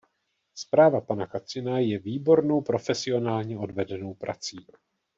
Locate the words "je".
1.79-1.99